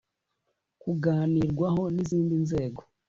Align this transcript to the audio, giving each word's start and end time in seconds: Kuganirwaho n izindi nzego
Kuganirwaho 0.81 1.83
n 1.93 1.97
izindi 2.03 2.35
nzego 2.43 2.81